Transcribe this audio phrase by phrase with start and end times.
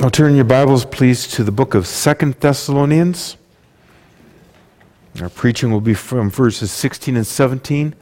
[0.00, 3.36] I'll turn your Bibles, please, to the book of Second Thessalonians.
[5.20, 7.94] Our preaching will be from verses 16 and 17,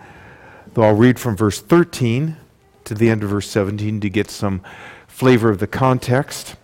[0.74, 2.36] though I'll read from verse 13
[2.84, 4.62] to the end of verse 17 to get some
[5.06, 6.56] flavor of the context.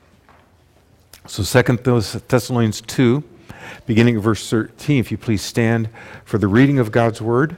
[1.26, 3.24] So Second Thessalonians 2,
[3.86, 5.88] beginning of verse 13, if you please stand
[6.24, 7.56] for the reading of God's word.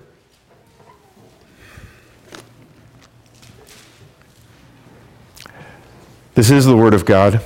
[6.36, 7.40] This is the word of God.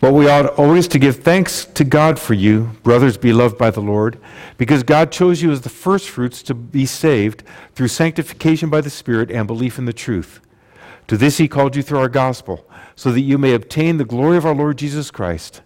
[0.00, 3.80] But we ought always to give thanks to God for you, brothers beloved by the
[3.80, 4.20] Lord,
[4.56, 7.42] because God chose you as the firstfruits to be saved
[7.74, 10.38] through sanctification by the Spirit and belief in the truth.
[11.08, 14.36] To this he called you through our gospel, so that you may obtain the glory
[14.36, 15.60] of our Lord Jesus Christ.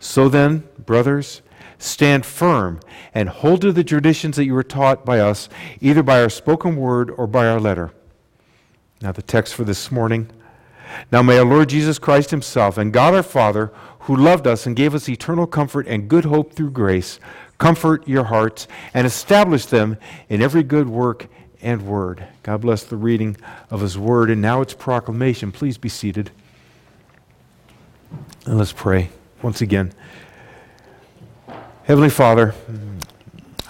[0.00, 1.42] So then, brothers,
[1.76, 2.80] stand firm
[3.12, 5.50] and hold to the traditions that you were taught by us,
[5.82, 7.92] either by our spoken word or by our letter.
[9.02, 10.30] Now, the text for this morning.
[11.10, 14.74] Now may our Lord Jesus Christ Himself and God our Father, who loved us and
[14.74, 17.20] gave us eternal comfort and good hope through grace,
[17.58, 21.26] comfort your hearts and establish them in every good work
[21.60, 22.26] and word.
[22.42, 23.36] God bless the reading
[23.70, 25.52] of His word and now its proclamation.
[25.52, 26.30] Please be seated.
[28.46, 29.10] And let's pray
[29.42, 29.92] once again.
[31.84, 32.54] Heavenly Father,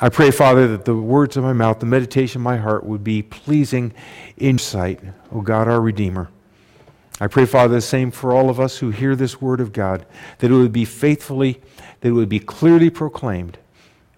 [0.00, 3.02] I pray, Father, that the words of my mouth, the meditation of my heart would
[3.02, 3.92] be pleasing
[4.36, 5.00] in sight,
[5.32, 6.28] O God, our Redeemer.
[7.20, 10.06] I pray, Father, the same for all of us who hear this word of God,
[10.38, 11.60] that it would be faithfully,
[12.00, 13.58] that it would be clearly proclaimed,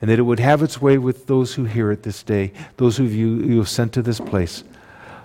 [0.01, 2.97] and that it would have its way with those who hear it this day, those
[2.99, 4.65] who you, you have sent to this place.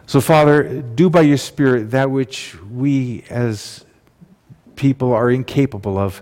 [0.07, 3.83] So, Father, do by your Spirit that which we as
[4.75, 6.21] people are incapable of.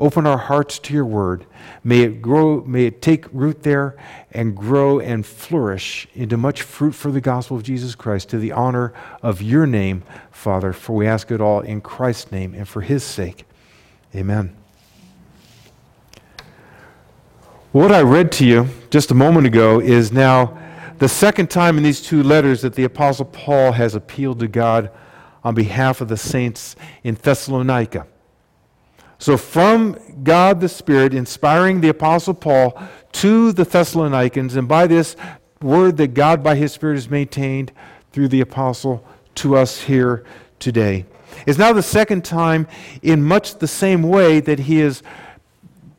[0.00, 1.46] Open our hearts to your word.
[1.84, 3.96] May it grow, may it take root there
[4.32, 8.52] and grow and flourish into much fruit for the gospel of Jesus Christ to the
[8.52, 10.72] honor of your name, Father.
[10.72, 13.44] For we ask it all in Christ's name and for his sake.
[14.14, 14.56] Amen.
[17.72, 20.58] What I read to you just a moment ago is now
[20.98, 24.90] the second time in these two letters that the Apostle Paul has appealed to God
[25.42, 28.06] on behalf of the saints in Thessalonica.
[29.22, 32.76] So, from God the Spirit, inspiring the Apostle Paul
[33.12, 35.14] to the Thessalonians, and by this
[35.60, 37.70] word that God by His Spirit has maintained
[38.10, 39.06] through the Apostle
[39.36, 40.24] to us here
[40.58, 41.06] today.
[41.46, 42.66] It's now the second time
[43.00, 45.04] in much the same way that He has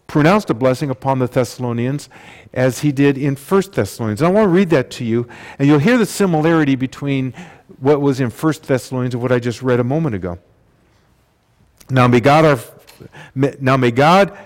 [0.07, 2.09] pronounced a blessing upon the Thessalonians
[2.53, 4.21] as He did in 1 Thessalonians.
[4.21, 7.33] And I want to read that to you, and you'll hear the similarity between
[7.79, 10.39] what was in 1 Thessalonians and what I just read a moment ago.
[11.89, 12.59] Now, may God our
[13.35, 14.37] now may God,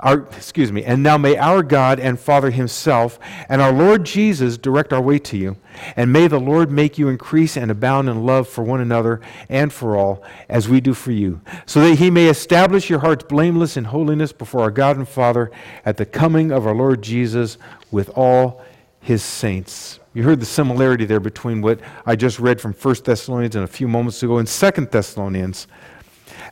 [0.00, 4.56] our, excuse me, and now may our God and Father Himself and our Lord Jesus
[4.56, 5.56] direct our way to you.
[5.96, 9.72] And may the Lord make you increase and abound in love for one another and
[9.72, 13.76] for all, as we do for you, so that He may establish your hearts blameless
[13.76, 15.50] in holiness before our God and Father
[15.84, 17.58] at the coming of our Lord Jesus
[17.90, 18.62] with all
[19.00, 19.98] His saints.
[20.14, 23.68] You heard the similarity there between what I just read from 1 Thessalonians and a
[23.68, 25.68] few moments ago in 2 Thessalonians.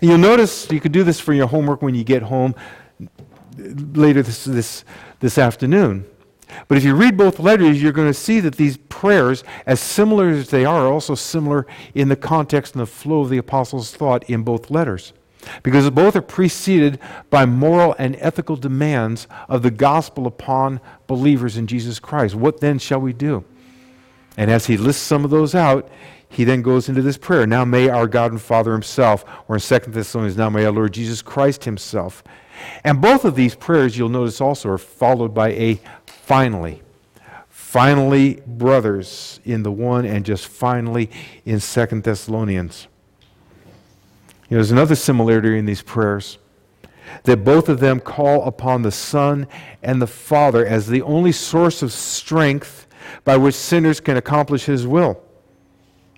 [0.01, 2.55] And you'll notice you could do this for your homework when you get home
[3.59, 4.85] later this, this,
[5.21, 6.07] this afternoon.
[6.69, 10.29] But if you read both letters, you're going to see that these prayers, as similar
[10.29, 13.91] as they are, are also similar in the context and the flow of the apostles'
[13.91, 15.13] thought in both letters.
[15.63, 16.99] Because both are preceded
[17.31, 22.35] by moral and ethical demands of the gospel upon believers in Jesus Christ.
[22.35, 23.45] What then shall we do?
[24.37, 25.89] And as he lists some of those out,
[26.29, 27.47] he then goes into this prayer.
[27.47, 30.93] Now may our God and Father himself, or in 2 Thessalonians, now may our Lord
[30.93, 32.23] Jesus Christ himself.
[32.85, 36.83] And both of these prayers, you'll notice also, are followed by a finally.
[37.49, 41.11] Finally, brothers, in the one, and just finally
[41.45, 42.89] in 2 Thessalonians.
[44.49, 46.39] You know, there's another similarity in these prayers
[47.25, 49.47] that both of them call upon the Son
[49.83, 52.87] and the Father as the only source of strength
[53.25, 55.21] by which sinners can accomplish His will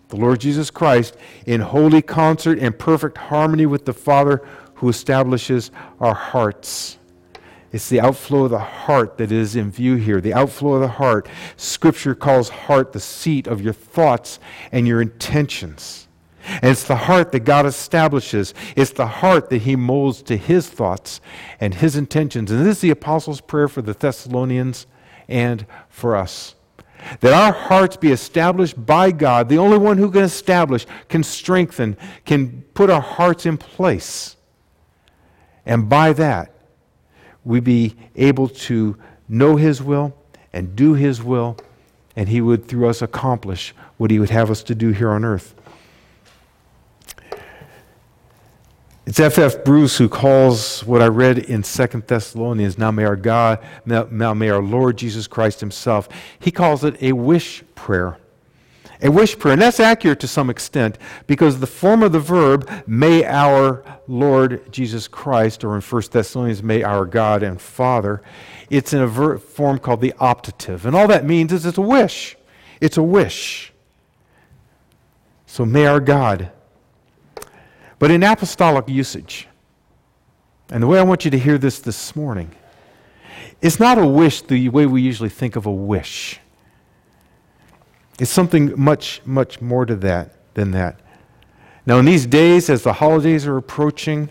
[0.09, 5.71] the Lord Jesus Christ, in holy concert and perfect harmony with the Father who establishes
[6.01, 6.99] our hearts.
[7.71, 10.21] It's the outflow of the heart that is in view here.
[10.21, 11.29] The outflow of the heart.
[11.57, 14.39] Scripture calls heart the seat of your thoughts
[14.73, 16.09] and your intentions.
[16.47, 18.55] And it's the heart that God establishes.
[18.75, 21.21] It's the heart that He molds to His thoughts
[21.61, 22.51] and His intentions.
[22.51, 24.87] And this is the Apostles' prayer for the Thessalonians
[25.29, 26.55] and for us
[27.21, 31.97] that our hearts be established by God, the only one who can establish, can strengthen,
[32.25, 34.37] can put our hearts in place.
[35.65, 36.53] And by that,
[37.45, 38.97] we be able to
[39.29, 40.17] know His will
[40.53, 41.57] and do His will,
[42.17, 45.25] and He would, through us, accomplish what He would have us to do here on
[45.25, 45.55] earth.
[49.09, 49.39] It's F.
[49.39, 49.65] F.
[49.65, 54.51] Bruce who calls what I read in Second Thessalonians, now may our God, now may
[54.51, 58.19] our Lord Jesus Christ himself, he calls it a wish prayer.
[59.01, 59.55] A wish prayer.
[59.55, 64.71] And that's accurate to some extent because the form of the verb, may our Lord
[64.71, 68.21] Jesus Christ, or in 1 Thessalonians, may our God and Father,
[68.69, 70.85] it's in a ver- form called the optative.
[70.85, 72.37] And all that means is it's a wish.
[72.79, 73.73] It's a wish.
[75.47, 76.53] So may our God
[77.99, 79.49] but in apostolic usage,
[80.71, 82.51] and the way I want you to hear this this morning,
[83.61, 86.39] it's not a wish the way we usually think of a wish.
[88.19, 91.01] It's something much, much more to that than that.
[91.87, 94.29] Now, in these days, as the holidays are approaching,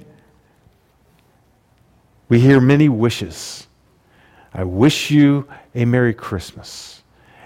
[2.30, 3.68] we hear many wishes.
[4.54, 7.02] I wish you a Merry Christmas.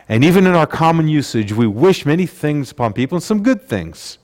[0.10, 3.68] And even in our common usage, we wish many things upon people, and some good
[3.68, 4.18] things.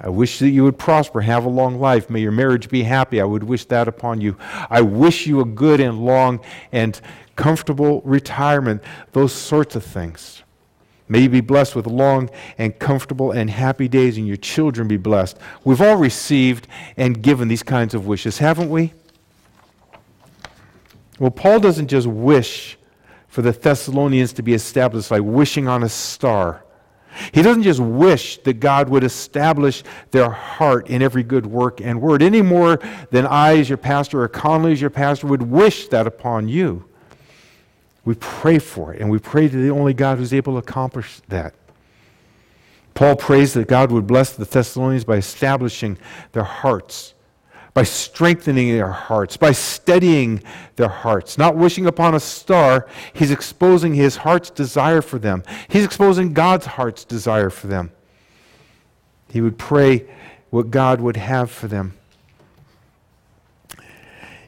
[0.00, 2.08] I wish that you would prosper, have a long life.
[2.08, 3.20] May your marriage be happy.
[3.20, 4.36] I would wish that upon you.
[4.70, 6.40] I wish you a good and long
[6.72, 6.98] and
[7.36, 8.82] comfortable retirement.
[9.12, 10.42] Those sorts of things.
[11.06, 14.96] May you be blessed with long and comfortable and happy days, and your children be
[14.96, 15.36] blessed.
[15.64, 16.66] We've all received
[16.96, 18.94] and given these kinds of wishes, haven't we?
[21.18, 22.78] Well, Paul doesn't just wish
[23.28, 26.62] for the Thessalonians to be established by wishing on a star.
[27.32, 32.00] He doesn't just wish that God would establish their heart in every good work and
[32.00, 32.78] word any more
[33.10, 36.84] than I, as your pastor, or Conley, as your pastor, would wish that upon you.
[38.04, 41.20] We pray for it, and we pray to the only God who's able to accomplish
[41.28, 41.54] that.
[42.94, 45.98] Paul prays that God would bless the Thessalonians by establishing
[46.32, 47.14] their hearts
[47.80, 50.42] by strengthening their hearts, by steadying
[50.76, 52.86] their hearts, not wishing upon a star.
[53.14, 55.42] He's exposing his heart's desire for them.
[55.68, 57.90] He's exposing God's heart's desire for them.
[59.30, 60.04] He would pray
[60.50, 61.94] what God would have for them.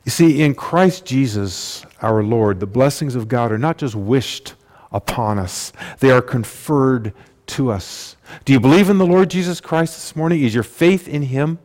[0.04, 4.56] You see, in Christ Jesus, our Lord, the blessings of God are not just wished
[4.92, 7.14] upon us, they are conferred
[7.46, 8.14] to us.
[8.44, 10.42] Do you believe in the Lord Jesus Christ this morning?
[10.42, 11.60] Is your faith in Him?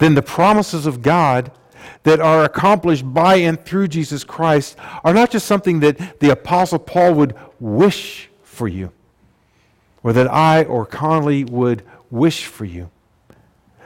[0.00, 1.52] Then the promises of God
[2.02, 6.78] that are accomplished by and through Jesus Christ are not just something that the Apostle
[6.78, 8.90] Paul would wish for you,
[10.02, 12.90] or that I or Conley would wish for you.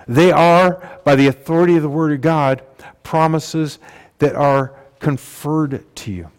[0.06, 2.62] They are, by the authority of the Word of God,
[3.02, 3.78] promises
[4.18, 6.30] that are conferred to you.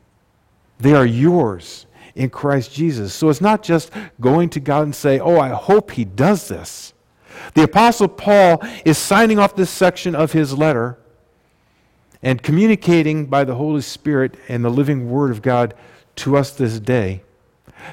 [0.79, 1.85] They are yours
[2.15, 3.13] in Christ Jesus.
[3.13, 3.91] So it's not just
[4.21, 6.93] going to God and say, Oh, I hope He does this.
[7.53, 10.97] The Apostle Paul is signing off this section of his letter
[12.21, 15.73] and communicating by the Holy Spirit and the living Word of God
[16.17, 17.21] to us this day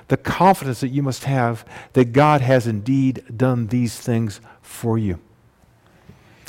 [0.09, 5.19] the confidence that you must have that God has indeed done these things for you.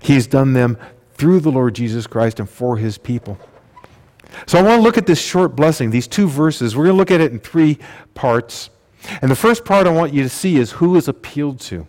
[0.02, 0.78] He has done them
[1.14, 3.38] through the Lord Jesus Christ and for his people.
[4.48, 6.76] So I want to look at this short blessing, these two verses.
[6.76, 7.78] We're going to look at it in three
[8.14, 8.70] parts.
[9.22, 11.88] And the first part I want you to see is who is appealed to.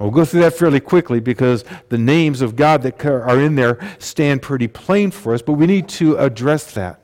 [0.00, 3.78] We'll go through that fairly quickly because the names of God that are in there
[3.98, 7.00] stand pretty plain for us, but we need to address that.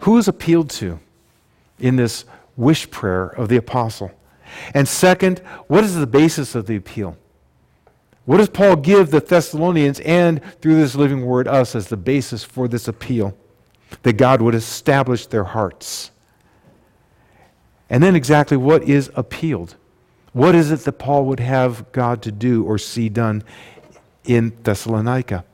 [0.00, 1.00] Who is appealed to
[1.78, 2.26] in this
[2.56, 4.12] wish prayer of the apostle?
[4.74, 7.16] And second, what is the basis of the appeal?
[8.26, 12.44] What does Paul give the Thessalonians and through this living word us as the basis
[12.44, 13.34] for this appeal?
[14.02, 16.10] That God would establish their hearts.
[17.88, 19.76] And then exactly what is appealed?
[20.36, 23.42] What is it that Paul would have God to do or see done
[24.22, 25.46] in Thessalonica?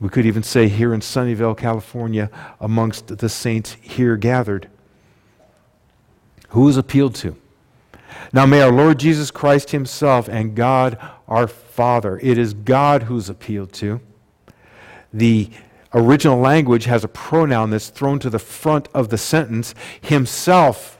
[0.00, 4.70] We could even say here in Sunnyvale, California, amongst the saints here gathered.
[6.48, 7.36] Who is appealed to?
[8.32, 13.28] Now, may our Lord Jesus Christ Himself and God our Father, it is God who's
[13.28, 14.00] appealed to.
[15.12, 15.50] The
[15.92, 20.98] original language has a pronoun that's thrown to the front of the sentence Himself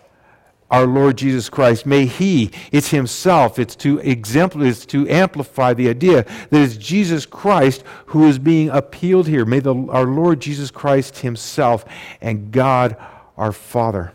[0.72, 1.84] our Lord Jesus Christ.
[1.84, 7.26] May He, it's Himself, it's to exemplify, it's to amplify the idea that it's Jesus
[7.26, 9.44] Christ who is being appealed here.
[9.44, 11.84] May the, our Lord Jesus Christ Himself
[12.22, 12.96] and God
[13.36, 14.12] our Father.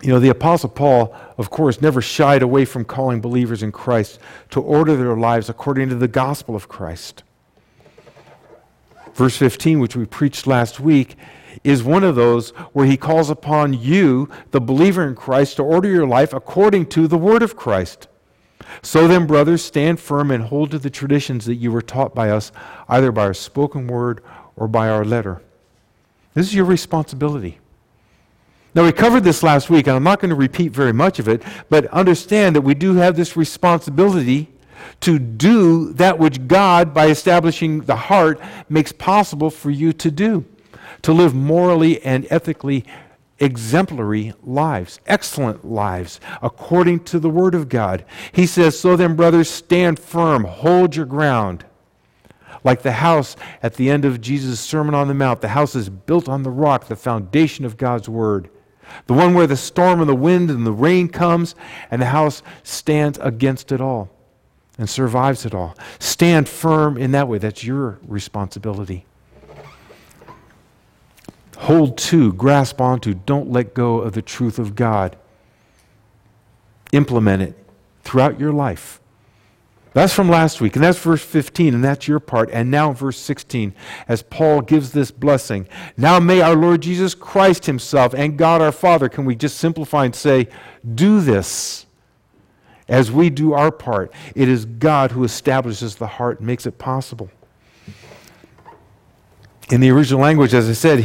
[0.00, 4.20] You know, the Apostle Paul, of course, never shied away from calling believers in Christ
[4.50, 7.24] to order their lives according to the gospel of Christ.
[9.14, 11.16] Verse 15, which we preached last week,
[11.64, 15.88] is one of those where he calls upon you, the believer in Christ, to order
[15.88, 18.08] your life according to the word of Christ.
[18.82, 22.30] So then, brothers, stand firm and hold to the traditions that you were taught by
[22.30, 22.52] us,
[22.88, 24.22] either by our spoken word
[24.56, 25.42] or by our letter.
[26.34, 27.58] This is your responsibility.
[28.74, 31.26] Now, we covered this last week, and I'm not going to repeat very much of
[31.26, 34.48] it, but understand that we do have this responsibility
[35.00, 40.44] to do that which God, by establishing the heart, makes possible for you to do.
[41.02, 42.84] To live morally and ethically
[43.38, 48.04] exemplary lives, excellent lives, according to the Word of God.
[48.32, 51.64] He says, So then, brothers, stand firm, hold your ground.
[52.62, 55.88] Like the house at the end of Jesus' Sermon on the Mount, the house is
[55.88, 58.50] built on the rock, the foundation of God's Word.
[59.06, 61.54] The one where the storm and the wind and the rain comes,
[61.90, 64.10] and the house stands against it all
[64.76, 65.76] and survives it all.
[65.98, 67.38] Stand firm in that way.
[67.38, 69.06] That's your responsibility.
[71.60, 75.16] Hold to, grasp onto, don't let go of the truth of God.
[76.92, 77.54] Implement it
[78.02, 78.98] throughout your life.
[79.92, 82.48] That's from last week, and that's verse 15, and that's your part.
[82.52, 83.74] And now, verse 16,
[84.08, 85.68] as Paul gives this blessing.
[85.96, 90.04] Now may our Lord Jesus Christ Himself and God our Father, can we just simplify
[90.06, 90.48] and say,
[90.94, 91.86] do this
[92.88, 94.12] as we do our part?
[94.34, 97.30] It is God who establishes the heart and makes it possible.
[99.70, 101.00] In the original language, as I said,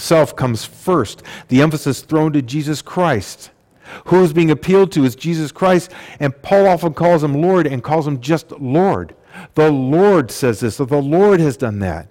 [0.00, 3.50] Himself comes first, the emphasis thrown to Jesus Christ.
[4.06, 7.84] Who is being appealed to is Jesus Christ, and Paul often calls him Lord and
[7.84, 9.14] calls him just Lord.
[9.56, 12.08] The Lord says this, so the Lord has done that,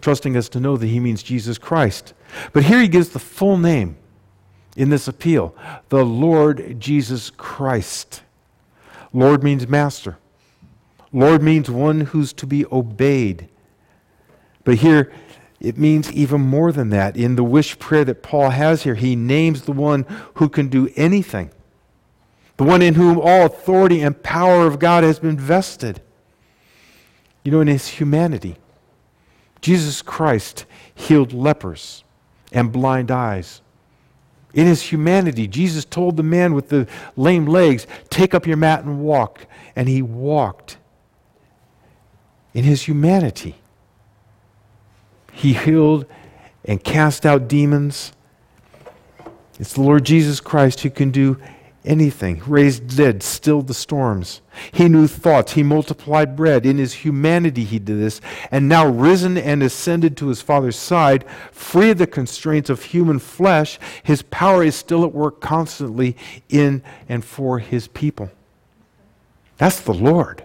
[0.00, 2.14] trusting us to know that he means Jesus Christ.
[2.52, 3.96] But here he gives the full name
[4.76, 5.54] in this appeal
[5.90, 8.24] the Lord Jesus Christ.
[9.12, 10.18] Lord means master,
[11.12, 13.50] Lord means one who's to be obeyed.
[14.64, 15.12] But here,
[15.64, 17.16] it means even more than that.
[17.16, 20.04] In the wish prayer that Paul has here, he names the one
[20.34, 21.50] who can do anything,
[22.56, 26.02] the one in whom all authority and power of God has been vested.
[27.42, 28.56] You know, in his humanity,
[29.60, 32.04] Jesus Christ healed lepers
[32.52, 33.62] and blind eyes.
[34.52, 38.84] In his humanity, Jesus told the man with the lame legs, Take up your mat
[38.84, 39.46] and walk.
[39.74, 40.76] And he walked.
[42.52, 43.56] In his humanity,
[45.34, 46.06] he healed
[46.64, 48.12] and cast out demons.
[49.58, 51.38] It's the Lord Jesus Christ who can do
[51.84, 54.40] anything, raised dead, stilled the storms.
[54.72, 55.52] He knew thoughts.
[55.52, 56.64] He multiplied bread.
[56.64, 58.20] In his humanity, he did this.
[58.50, 63.18] And now, risen and ascended to his Father's side, free of the constraints of human
[63.18, 66.16] flesh, his power is still at work constantly
[66.48, 68.30] in and for his people.
[69.58, 70.44] That's the Lord.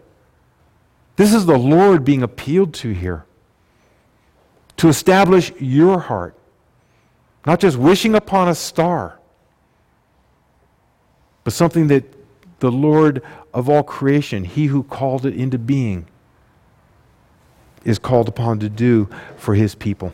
[1.15, 3.25] This is the Lord being appealed to here
[4.79, 6.35] to establish your heart,
[7.45, 9.19] not just wishing upon a star,
[11.43, 12.05] but something that
[12.59, 13.21] the Lord
[13.53, 16.07] of all creation, He who called it into being,
[17.83, 20.13] is called upon to do for His people.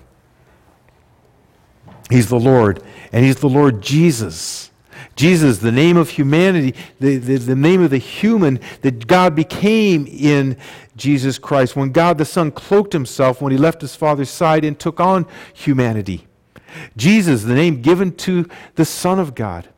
[2.10, 2.82] He's the Lord,
[3.12, 4.72] and He's the Lord Jesus.
[5.16, 10.08] Jesus, the name of humanity, the, the, the, name of the human that God became
[10.08, 10.58] in
[10.96, 11.76] Jesus Christ.
[11.76, 15.28] When God the Son cloaked himself when he left his Father's side and took on
[15.54, 16.28] humanity.
[16.98, 19.70] Jesus, the name given to the Son of God.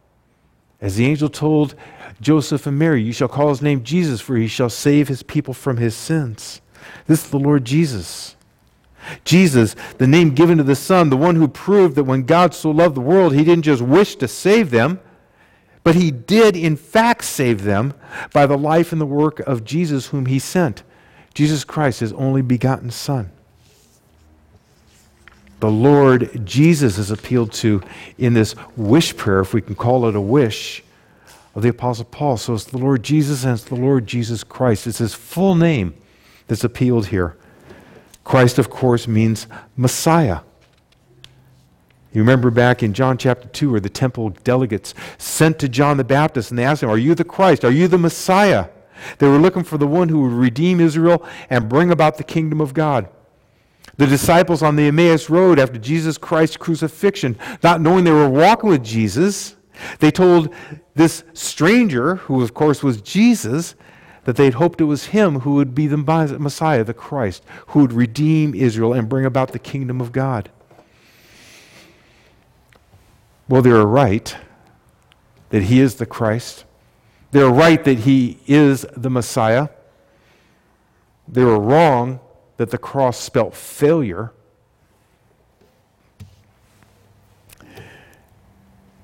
[0.80, 1.76] As the angel told
[2.22, 5.54] Joseph and Mary, You shall call his name Jesus, for he shall save his people
[5.54, 6.62] from his sins.
[7.08, 8.36] This is the Lord Jesus.
[9.24, 12.72] Jesus, the name given to the Son, the one who proved that when God so
[12.72, 15.00] loved the world, he didn't just wish to save them,
[15.84, 17.94] but he did, in fact, save them
[18.34, 20.84] by the life and the work of Jesus, whom he sent.
[21.38, 23.30] Jesus Christ, his only begotten Son.
[25.60, 27.84] The Lord Jesus is appealed to
[28.18, 30.84] in this wish prayer, if we can call it a wish,
[31.54, 32.38] of the Apostle Paul.
[32.38, 34.88] So it's the Lord Jesus and it's the Lord Jesus Christ.
[34.88, 35.94] It's his full name
[36.48, 37.38] that's appealed here.
[38.24, 40.40] Christ, of course, means Messiah.
[42.14, 46.04] You remember back in John chapter 2 where the temple delegates sent to John the
[46.04, 47.64] Baptist and they asked him, Are you the Christ?
[47.64, 48.70] Are you the Messiah?
[49.20, 52.62] They were looking for the one who would redeem Israel and bring about the kingdom
[52.62, 53.10] of God.
[53.98, 58.70] The disciples on the Emmaus Road after Jesus Christ's crucifixion, not knowing they were walking
[58.70, 59.56] with Jesus,
[60.00, 60.54] they told
[60.96, 63.76] this stranger, who of course was Jesus,
[64.26, 67.94] that they'd hoped it was him who would be the Messiah, the Christ, who would
[67.94, 70.50] redeem Israel and bring about the kingdom of God.
[73.48, 74.36] Well, they were right
[75.50, 76.66] that he is the Christ.
[77.32, 79.70] They're right that he is the Messiah.
[81.28, 82.20] They were wrong
[82.58, 84.32] that the cross spelt failure.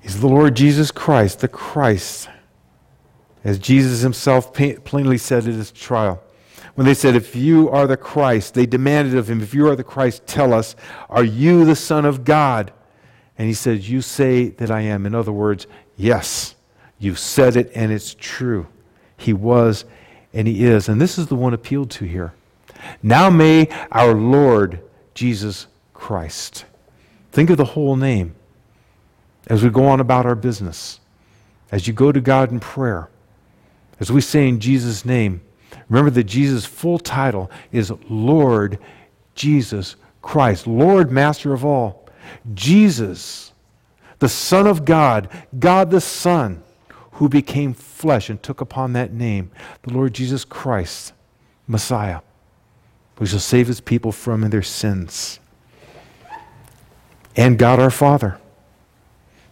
[0.00, 2.28] He's the Lord Jesus Christ, the Christ.
[3.42, 6.22] As Jesus himself plainly said at his trial.
[6.74, 9.76] When they said, If you are the Christ, they demanded of him, If you are
[9.76, 10.74] the Christ, tell us,
[11.08, 12.72] Are you the Son of God?
[13.38, 15.06] And he said, You say that I am.
[15.06, 15.66] In other words,
[15.96, 16.53] yes,
[16.98, 18.66] you said it and it's true.
[19.16, 19.84] He was
[20.32, 20.88] and he is.
[20.88, 22.34] And this is the one appealed to here.
[23.02, 24.80] Now may our Lord
[25.14, 26.64] Jesus Christ.
[27.32, 28.34] Think of the whole name
[29.46, 31.00] as we go on about our business,
[31.70, 33.08] as you go to God in prayer,
[34.00, 35.40] as we say in Jesus' name.
[35.88, 38.78] Remember that Jesus' full title is Lord
[39.34, 42.08] Jesus Christ, Lord, Master of all.
[42.54, 43.52] Jesus,
[44.18, 46.62] the Son of God, God the Son,
[47.14, 49.50] who became flesh and took upon that name,
[49.82, 51.12] the Lord Jesus Christ,
[51.66, 52.20] Messiah,
[53.16, 55.38] who shall save his people from their sins.
[57.36, 58.38] And God our Father.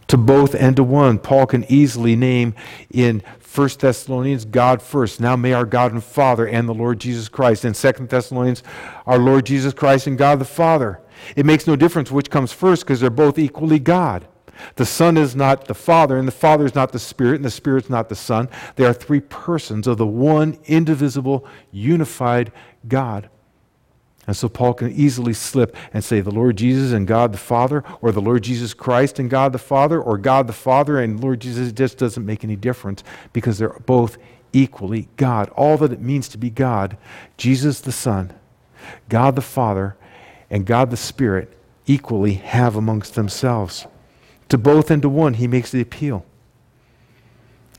[0.07, 2.53] To both and to one, Paul can easily name
[2.91, 5.21] in 1 Thessalonians, God first.
[5.21, 7.63] Now may our God and Father and the Lord Jesus Christ.
[7.63, 8.61] In 2 Thessalonians,
[9.05, 10.99] our Lord Jesus Christ and God the Father.
[11.35, 14.27] It makes no difference which comes first because they're both equally God.
[14.75, 17.51] The Son is not the Father, and the Father is not the Spirit, and the
[17.51, 18.49] Spirit is not the Son.
[18.75, 22.51] They are three persons of the one indivisible, unified
[22.87, 23.29] God.
[24.25, 27.83] And so Paul can easily slip and say the Lord Jesus and God the Father,
[28.01, 31.41] or the Lord Jesus Christ and God the Father, or God the Father and Lord
[31.41, 31.69] Jesus.
[31.69, 34.17] It just doesn't make any difference because they're both
[34.53, 35.49] equally God.
[35.49, 36.97] All that it means to be God,
[37.35, 38.31] Jesus the Son,
[39.09, 39.97] God the Father,
[40.49, 43.87] and God the Spirit equally have amongst themselves.
[44.49, 46.25] To both and to one, he makes the appeal.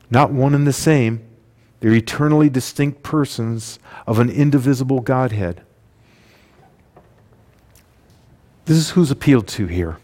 [0.09, 1.21] Not one and the same,
[1.79, 5.61] they're eternally distinct persons of an indivisible Godhead.
[8.65, 9.97] This is who's appealed to here.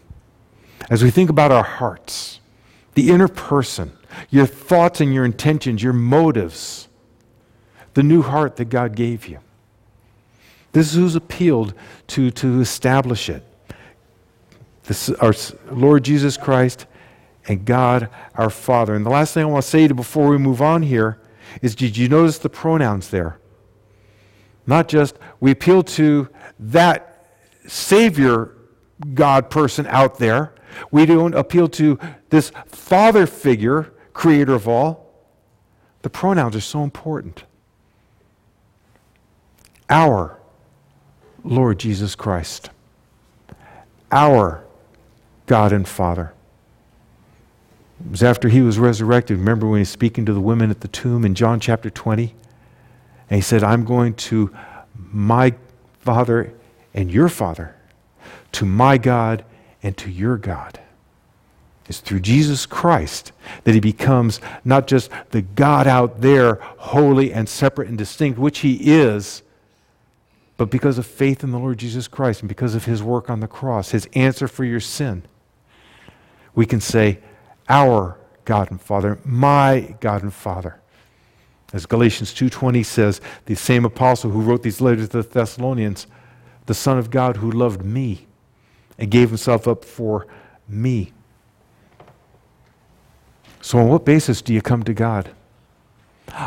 [0.88, 2.40] As we think about our hearts,
[2.94, 3.92] the inner person,
[4.30, 6.88] your thoughts and your intentions, your motives,
[7.94, 9.38] the new heart that God gave you.
[10.72, 11.74] This is who's appealed
[12.08, 13.44] to to establish it.
[14.84, 15.34] This, our
[15.70, 16.86] Lord Jesus Christ
[17.46, 18.94] and God our Father.
[18.94, 21.20] And the last thing I want to say to before we move on here
[21.60, 23.38] is did you notice the pronouns there?
[24.66, 27.26] Not just we appeal to that
[27.66, 28.56] Savior
[29.14, 30.54] God person out there.
[30.90, 31.98] We don't appeal to
[32.30, 35.12] this father figure, creator of all.
[36.02, 37.44] The pronouns are so important.
[39.90, 40.38] Our
[41.44, 42.70] Lord Jesus Christ.
[44.10, 44.64] Our
[45.52, 46.32] God and Father.
[48.02, 49.36] It was after he was resurrected.
[49.36, 52.34] Remember when he's speaking to the women at the tomb in John chapter 20?
[53.28, 54.50] And he said, I'm going to
[54.96, 55.52] my
[56.00, 56.54] Father
[56.94, 57.76] and your Father,
[58.52, 59.44] to my God
[59.82, 60.80] and to your God.
[61.86, 63.32] It's through Jesus Christ
[63.64, 68.60] that he becomes not just the God out there, holy and separate and distinct, which
[68.60, 69.42] he is,
[70.56, 73.40] but because of faith in the Lord Jesus Christ and because of his work on
[73.40, 75.24] the cross, his answer for your sin,
[76.54, 77.18] we can say,
[77.68, 80.80] Our God and Father, my God and Father.
[81.72, 86.06] As Galatians 2:20 says, the same apostle who wrote these letters to the Thessalonians,
[86.66, 88.26] the Son of God who loved me
[88.98, 90.26] and gave himself up for
[90.68, 91.12] me.
[93.62, 95.30] So, on what basis do you come to God?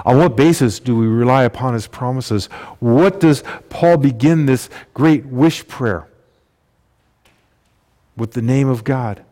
[0.06, 2.48] On what basis do we rely upon his promises?
[2.80, 6.08] What does Paul begin this great wish prayer?
[8.16, 9.25] With the name of God,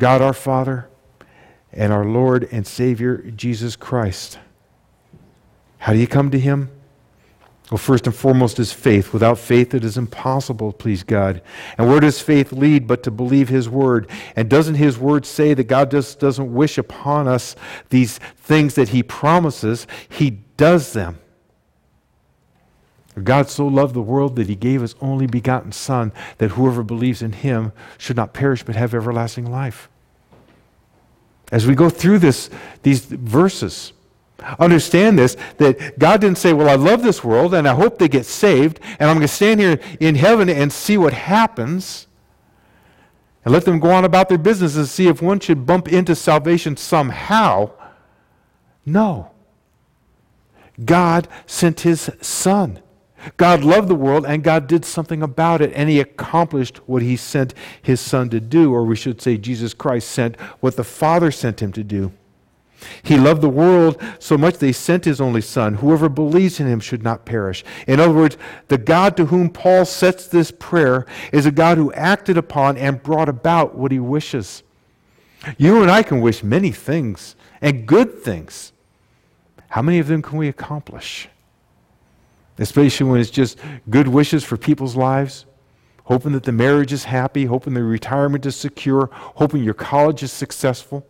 [0.00, 0.88] God our Father,
[1.72, 4.38] and our Lord and Savior Jesus Christ.
[5.78, 6.70] How do you come to him?
[7.70, 9.12] Well, first and foremost is faith.
[9.12, 11.40] Without faith, it is impossible to please God.
[11.78, 14.10] And where does faith lead but to believe His word?
[14.34, 17.54] And doesn't His word say that God just doesn't wish upon us
[17.90, 19.86] these things that He promises?
[20.08, 21.20] He does them.
[23.22, 27.22] God so loved the world that He gave His only begotten Son, that whoever believes
[27.22, 29.88] in Him should not perish but have everlasting life.
[31.50, 32.48] As we go through this,
[32.82, 33.92] these verses,
[34.58, 38.08] Understand this that God didn't say, Well, I love this world and I hope they
[38.08, 42.06] get saved, and I'm going to stand here in heaven and see what happens
[43.44, 46.14] and let them go on about their business and see if one should bump into
[46.14, 47.70] salvation somehow.
[48.84, 49.30] No.
[50.84, 52.80] God sent his Son.
[53.36, 57.16] God loved the world and God did something about it, and he accomplished what he
[57.16, 61.30] sent his Son to do, or we should say, Jesus Christ sent what the Father
[61.30, 62.12] sent him to do.
[63.02, 65.74] He loved the world so much that he sent his only Son.
[65.74, 67.64] Whoever believes in him should not perish.
[67.86, 71.92] In other words, the God to whom Paul sets this prayer is a God who
[71.92, 74.62] acted upon and brought about what he wishes.
[75.58, 78.72] You and I can wish many things and good things.
[79.68, 81.28] How many of them can we accomplish?
[82.60, 85.46] Especially when it's just good wishes for people's lives,
[86.04, 90.30] hoping that the marriage is happy, hoping the retirement is secure, hoping your college is
[90.30, 91.04] successful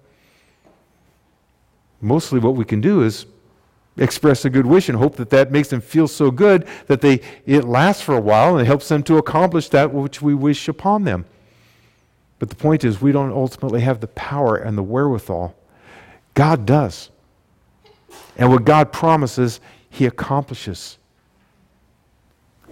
[2.00, 3.26] mostly what we can do is
[3.96, 7.20] express a good wish and hope that that makes them feel so good that they,
[7.44, 10.68] it lasts for a while and it helps them to accomplish that which we wish
[10.68, 11.26] upon them.
[12.38, 15.54] But the point is, we don't ultimately have the power and the wherewithal.
[16.32, 17.10] God does.
[18.38, 19.60] And what God promises,
[19.90, 20.96] He accomplishes.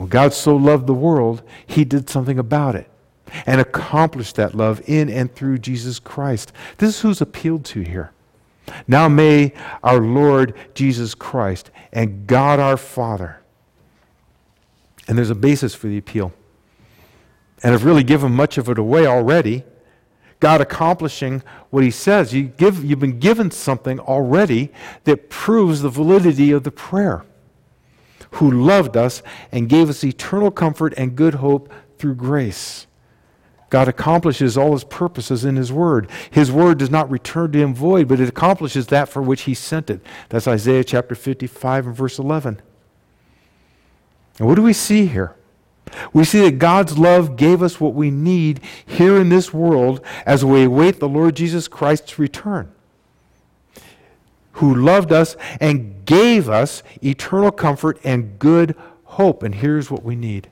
[0.07, 2.89] God so loved the world, He did something about it
[3.47, 6.53] and accomplished that love in and through Jesus Christ.
[6.79, 8.13] This is who's appealed to here.
[8.87, 13.41] Now may our Lord Jesus Christ and God our Father,
[15.07, 16.33] and there's a basis for the appeal.
[17.63, 19.65] And I've really given much of it away already.
[20.39, 22.33] God accomplishing what he says.
[22.33, 24.71] You give, you've been given something already
[25.05, 27.25] that proves the validity of the prayer.
[28.33, 32.87] Who loved us and gave us eternal comfort and good hope through grace.
[33.71, 36.11] God accomplishes all his purposes in his word.
[36.31, 39.55] His word does not return to him void, but it accomplishes that for which he
[39.55, 40.01] sent it.
[40.31, 42.63] That's Isaiah chapter 55 and verse 11.
[44.39, 45.35] And what do we see here?
[46.13, 50.45] We see that God's love gave us what we need here in this world as
[50.45, 52.73] we await the Lord Jesus Christ's return,
[54.59, 59.43] who loved us and gave us eternal comfort and good hope.
[59.43, 60.49] And here's what we need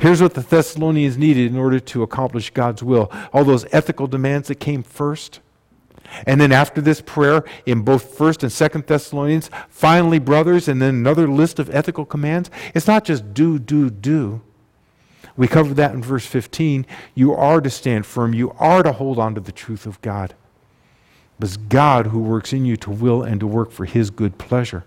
[0.00, 4.48] Here's what the Thessalonians needed in order to accomplish God's will all those ethical demands
[4.48, 5.40] that came first.
[6.26, 10.94] And then after this prayer, in both 1st and 2nd Thessalonians, finally, brothers, and then
[10.94, 12.50] another list of ethical commands.
[12.74, 14.40] It's not just do, do, do.
[15.36, 16.86] We covered that in verse 15.
[17.14, 20.34] You are to stand firm, you are to hold on to the truth of God.
[21.38, 24.38] But it's God who works in you to will and to work for his good
[24.38, 24.84] pleasure.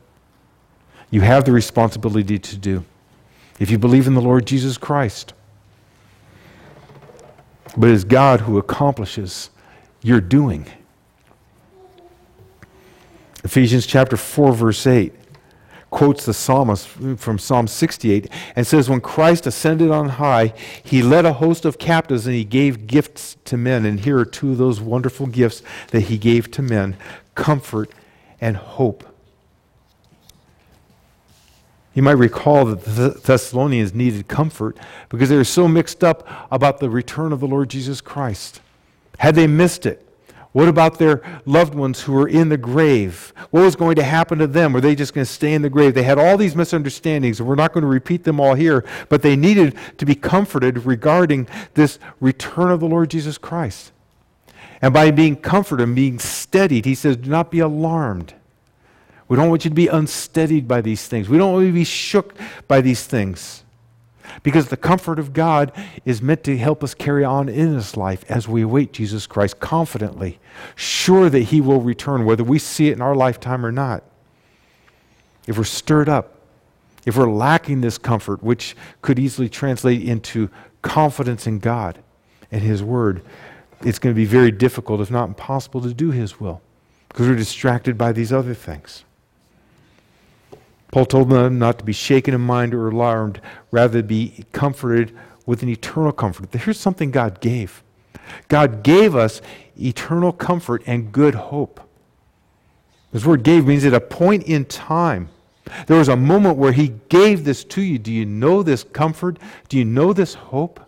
[1.10, 2.84] You have the responsibility to do
[3.60, 5.34] if you believe in the Lord Jesus Christ.
[7.78, 9.50] But it is God who accomplishes
[10.02, 10.66] your doing.
[13.44, 15.14] Ephesians chapter 4, verse 8
[15.92, 21.26] quotes the psalmist from Psalm 68 and says, When Christ ascended on high, he led
[21.26, 23.86] a host of captives and he gave gifts to men.
[23.86, 26.96] And here are two of those wonderful gifts that he gave to men
[27.36, 27.92] comfort
[28.40, 29.06] and hope.
[31.94, 34.78] You might recall that the Thessalonians needed comfort
[35.10, 38.62] because they were so mixed up about the return of the Lord Jesus Christ.
[39.18, 40.08] Had they missed it?
[40.54, 43.34] What about their loved ones who were in the grave?
[43.52, 44.74] What was going to happen to them?
[44.74, 45.94] Were they just going to stay in the grave?
[45.94, 49.22] They had all these misunderstandings, and we're not going to repeat them all here, but
[49.22, 53.94] they needed to be comforted regarding this return of the Lord Jesus Christ.
[54.82, 58.34] And by being comforted and being steadied, he says, Do not be alarmed.
[59.30, 61.30] We don't want you to be unsteadied by these things.
[61.30, 62.36] We don't want you to be shook
[62.68, 63.64] by these things.
[64.44, 65.72] Because the comfort of God
[66.06, 69.60] is meant to help us carry on in this life as we await Jesus Christ
[69.60, 70.40] confidently,
[70.76, 74.04] sure that He will return, whether we see it in our lifetime or not.
[75.48, 76.38] If we're stirred up,
[77.06, 80.50] if we're lacking this comfort, which could easily translate into
[80.82, 82.00] confidence in God
[82.52, 83.24] and His Word,
[83.84, 86.62] it's going to be very difficult, if not impossible, to do His will
[87.08, 89.04] because we're distracted by these other things.
[90.92, 95.64] Paul told them not to be shaken in mind or alarmed, rather be comforted with
[95.64, 96.54] an eternal comfort.
[96.54, 97.84] Here's something God gave
[98.48, 99.42] God gave us
[99.80, 101.82] eternal comfort and good hope.
[103.12, 105.30] This word gave means at a point in time.
[105.88, 107.98] There was a moment where he gave this to you.
[107.98, 109.38] Do you know this comfort?
[109.70, 110.80] Do you know this hope?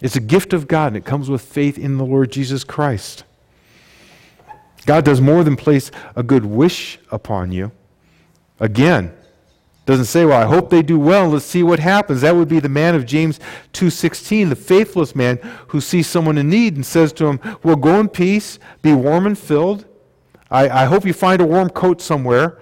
[0.00, 3.24] It's a gift of God, and it comes with faith in the Lord Jesus Christ.
[4.84, 7.70] God does more than place a good wish upon you.
[8.60, 9.14] Again,
[9.84, 11.28] doesn't say, well, I hope they do well.
[11.28, 12.20] Let's see what happens.
[12.20, 13.40] That would be the man of James
[13.72, 15.38] 2.16, the faithless man
[15.68, 19.26] who sees someone in need and says to him, well, go in peace, be warm
[19.26, 19.84] and filled.
[20.50, 22.58] I, I hope you find a warm coat somewhere.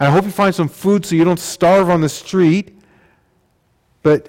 [0.00, 2.76] I hope you find some food so you don't starve on the street.
[4.02, 4.28] But,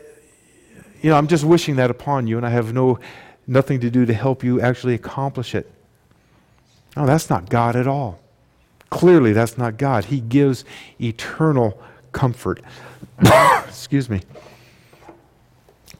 [1.01, 2.99] you know, I'm just wishing that upon you, and I have no,
[3.47, 5.71] nothing to do to help you actually accomplish it.
[6.95, 8.19] No, that's not God at all.
[8.89, 10.05] Clearly, that's not God.
[10.05, 10.63] He gives
[10.99, 11.79] eternal
[12.11, 12.61] comfort.
[13.67, 14.21] Excuse me.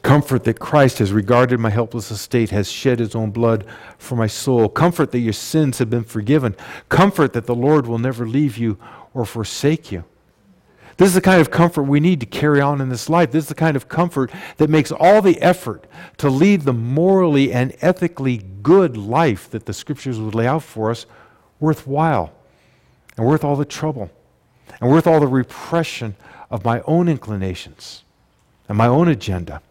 [0.03, 3.65] Comfort that Christ has regarded my helpless estate, has shed his own blood
[3.97, 4.69] for my soul.
[4.69, 6.55] Comfort that your sins have been forgiven.
[6.87, 8.77] Comfort that the Lord will never leave you
[9.13, 10.05] or forsake you.
[10.95, 13.31] This is the kind of comfort we need to carry on in this life.
[13.31, 15.85] This is the kind of comfort that makes all the effort
[16.17, 20.89] to lead the morally and ethically good life that the scriptures would lay out for
[20.89, 21.05] us
[21.59, 22.33] worthwhile
[23.17, 24.09] and worth all the trouble
[24.79, 26.15] and worth all the repression
[26.49, 28.03] of my own inclinations
[28.69, 29.61] and my own agenda.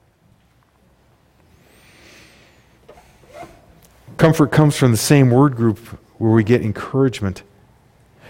[4.17, 5.79] Comfort comes from the same word group
[6.19, 7.43] where we get encouragement.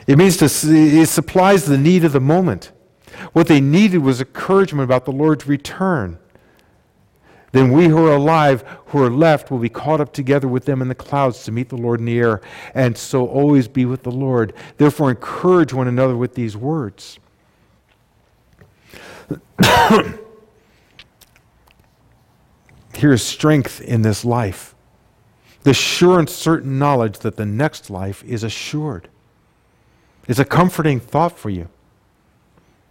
[0.06, 2.72] It means to, it supplies the need of the moment.
[3.32, 6.18] What they needed was encouragement about the Lord's return.
[7.56, 10.82] Then we who are alive, who are left, will be caught up together with them
[10.82, 12.42] in the clouds to meet the Lord in the air,
[12.74, 14.52] and so always be with the Lord.
[14.76, 17.18] Therefore, encourage one another with these words.
[22.94, 24.74] Here is strength in this life.
[25.62, 29.08] The sure and certain knowledge that the next life is assured.
[30.28, 31.70] It's a comforting thought for you.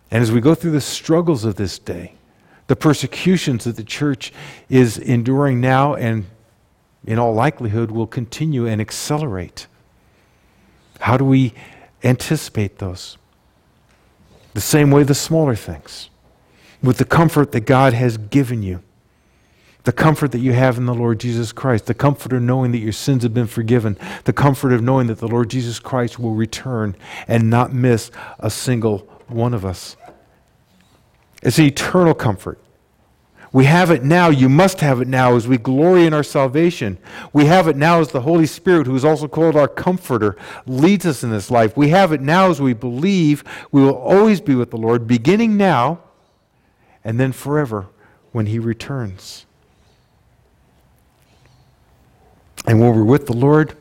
[0.10, 2.15] And as we go through the struggles of this day,
[2.67, 4.34] the persecutions that the church
[4.69, 6.25] is enduring now and
[7.06, 9.67] in all likelihood will continue and accelerate,
[11.01, 11.54] how do we
[12.04, 13.17] anticipate those?
[14.54, 16.10] The same way the smaller things,
[16.82, 18.82] with the comfort that God has given you
[19.86, 22.80] the comfort that you have in the Lord Jesus Christ, the comfort of knowing that
[22.80, 26.34] your sins have been forgiven, the comfort of knowing that the Lord Jesus Christ will
[26.34, 26.95] return
[27.28, 29.95] and not miss a single one of us.
[31.45, 32.60] It's an eternal comfort.
[33.53, 34.29] We have it now.
[34.29, 36.97] You must have it now as we glory in our salvation.
[37.31, 41.05] We have it now as the Holy Spirit, who is also called our comforter, leads
[41.05, 41.77] us in this life.
[41.77, 45.55] We have it now as we believe we will always be with the Lord, beginning
[45.55, 45.99] now
[47.03, 47.88] and then forever
[48.34, 49.45] when He returns.
[52.65, 53.77] And when we're with the Lord,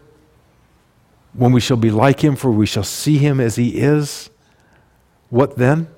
[1.33, 4.29] when we shall be like him, for we shall see him as he is,
[5.31, 5.89] what then?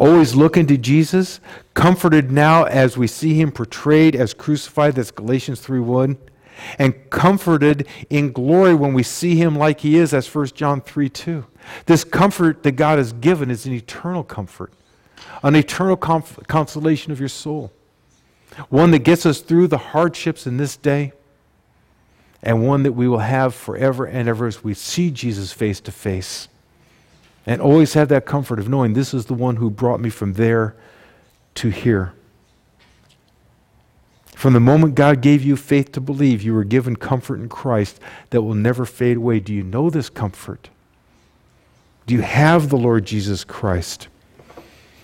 [0.00, 1.40] Always looking to Jesus,
[1.74, 6.16] comforted now as we see him portrayed as crucified, that's Galatians 3 1,
[6.78, 11.10] and comforted in glory when we see him like he is, that's 1 John 3
[11.10, 11.44] 2.
[11.84, 14.72] This comfort that God has given is an eternal comfort,
[15.42, 17.70] an eternal consolation of your soul,
[18.70, 21.12] one that gets us through the hardships in this day
[22.42, 25.92] and one that we will have forever and ever as we see Jesus face to
[25.92, 26.48] face.
[27.46, 30.34] And always have that comfort of knowing this is the one who brought me from
[30.34, 30.76] there
[31.56, 32.12] to here.
[34.34, 38.00] From the moment God gave you faith to believe, you were given comfort in Christ
[38.30, 39.40] that will never fade away.
[39.40, 40.70] Do you know this comfort?
[42.06, 44.08] Do you have the Lord Jesus Christ?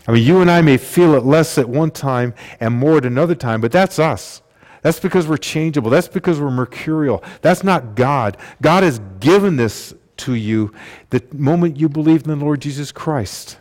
[0.08, 3.04] I mean, you and I may feel it less at one time and more at
[3.04, 4.40] another time, but that's us.
[4.82, 5.90] That's because we're changeable.
[5.90, 7.22] That's because we're mercurial.
[7.42, 8.36] That's not God.
[8.62, 10.72] God has given this to you
[11.10, 13.58] the moment you believed in the Lord Jesus Christ.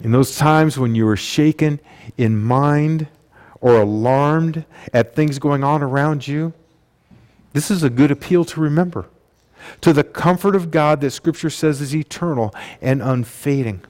[0.00, 1.80] In those times when you are shaken
[2.16, 3.08] in mind
[3.60, 6.52] or alarmed at things going on around you,
[7.52, 9.06] this is a good appeal to remember.
[9.80, 13.84] To the comfort of God that Scripture says is eternal and unfading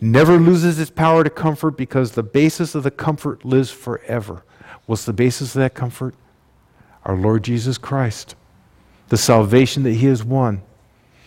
[0.00, 4.44] never loses its power to comfort because the basis of the comfort lives forever.
[4.86, 6.14] What's the basis of that comfort?
[7.04, 8.34] Our Lord Jesus Christ,
[9.08, 10.62] the salvation that He has won,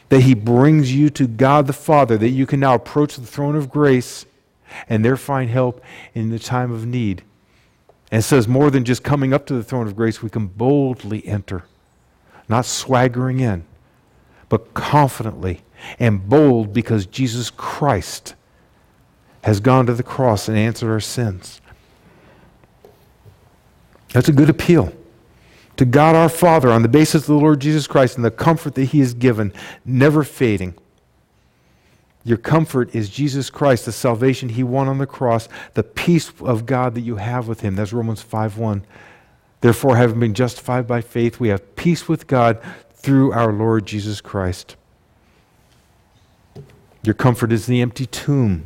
[0.10, 3.56] that He brings you to God the Father, that you can now approach the throne
[3.56, 4.26] of grace
[4.88, 7.24] and there find help in the time of need.
[8.12, 11.26] And says more than just coming up to the throne of grace, we can boldly
[11.28, 11.64] enter,
[12.48, 13.66] not swaggering in,
[14.50, 15.62] but confidently
[16.00, 18.36] and bold because Jesus Christ
[19.44, 21.62] has gone to the cross and answered our sins.
[24.12, 24.92] That's a good appeal
[25.80, 28.76] to God our Father on the basis of the Lord Jesus Christ and the comfort
[28.76, 29.54] that He has given,
[29.86, 30.76] never fading.
[32.26, 36.66] Your comfort is Jesus Christ, the salvation He won on the cross, the peace of
[36.66, 37.76] God that you have with Him.
[37.76, 38.86] That's Romans 5 1.
[39.62, 42.62] Therefore, having been justified by faith, we have peace with God
[42.92, 44.76] through our Lord Jesus Christ.
[47.04, 48.66] Your comfort is the empty tomb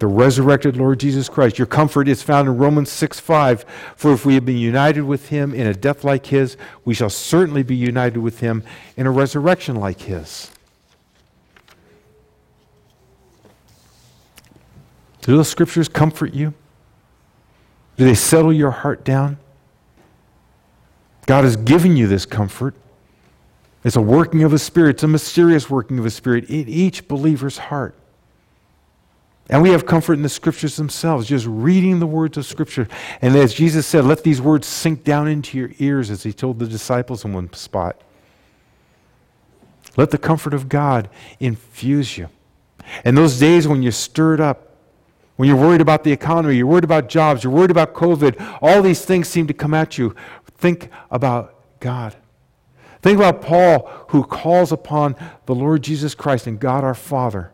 [0.00, 1.58] the resurrected Lord Jesus Christ.
[1.58, 3.64] Your comfort is found in Romans 6 5.
[3.96, 7.10] For if we have been united with him in a death like his, we shall
[7.10, 8.64] certainly be united with him
[8.96, 10.50] in a resurrection like his.
[15.20, 16.54] Do those scriptures comfort you?
[17.98, 19.36] Do they settle your heart down?
[21.26, 22.74] God has given you this comfort.
[23.84, 27.06] It's a working of a Spirit, it's a mysterious working of a Spirit in each
[27.06, 27.99] believer's heart.
[29.50, 32.86] And we have comfort in the scriptures themselves, just reading the words of scripture.
[33.20, 36.60] And as Jesus said, let these words sink down into your ears, as he told
[36.60, 38.00] the disciples in one spot.
[39.96, 41.10] Let the comfort of God
[41.40, 42.28] infuse you.
[43.04, 44.68] And those days when you're stirred up,
[45.34, 48.82] when you're worried about the economy, you're worried about jobs, you're worried about COVID, all
[48.82, 50.14] these things seem to come at you.
[50.58, 52.14] Think about God.
[53.02, 57.50] Think about Paul, who calls upon the Lord Jesus Christ and God our Father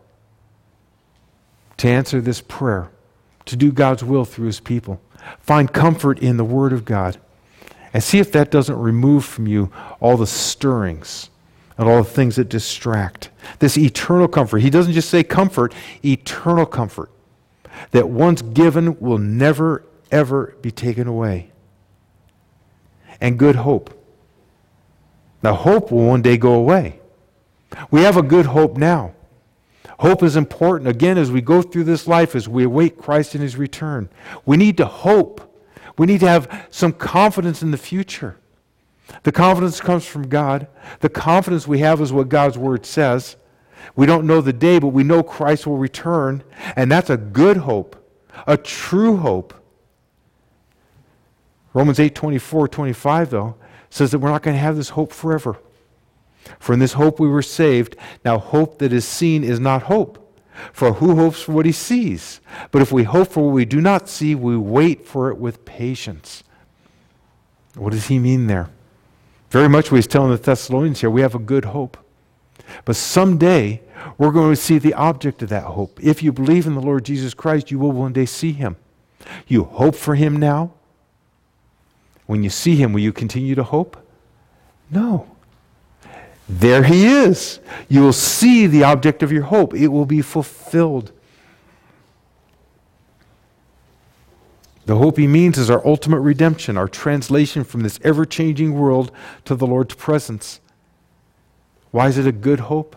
[1.78, 2.90] to answer this prayer,
[3.44, 5.00] to do God's will through his people.
[5.40, 7.18] Find comfort in the Word of God.
[7.92, 11.30] And see if that doesn't remove from you all the stirrings
[11.78, 13.30] and all the things that distract.
[13.58, 14.58] This eternal comfort.
[14.58, 17.10] He doesn't just say comfort, eternal comfort
[17.92, 21.50] that once given will never, ever be taken away.
[23.20, 23.92] And good hope.
[25.42, 27.00] Now, hope will one day go away.
[27.90, 29.14] We have a good hope now.
[29.98, 33.40] Hope is important, again, as we go through this life, as we await Christ in
[33.40, 34.10] his return.
[34.44, 35.40] We need to hope.
[35.96, 38.38] We need to have some confidence in the future.
[39.22, 40.66] The confidence comes from God.
[41.00, 43.36] The confidence we have is what God's word says.
[43.94, 46.42] We don't know the day, but we know Christ will return,
[46.74, 47.96] and that's a good hope,
[48.46, 49.54] a true hope.
[51.72, 53.56] Romans 8 24, 25, though,
[53.90, 55.56] says that we're not going to have this hope forever.
[56.58, 57.96] For in this hope we were saved.
[58.24, 60.22] Now, hope that is seen is not hope.
[60.72, 62.40] For who hopes for what he sees?
[62.70, 65.64] But if we hope for what we do not see, we wait for it with
[65.64, 66.42] patience.
[67.74, 68.70] What does he mean there?
[69.50, 71.98] Very much what he's telling the Thessalonians here we have a good hope.
[72.84, 73.82] But someday,
[74.18, 75.98] we're going to see the object of that hope.
[76.02, 78.76] If you believe in the Lord Jesus Christ, you will one day see him.
[79.46, 80.72] You hope for him now.
[82.26, 83.96] When you see him, will you continue to hope?
[84.90, 85.35] No.
[86.48, 87.60] There he is.
[87.88, 91.12] You will see the object of your hope, it will be fulfilled.
[94.86, 99.10] The hope he means is our ultimate redemption, our translation from this ever changing world
[99.44, 100.60] to the Lord's presence.
[101.90, 102.94] Why is it a good hope?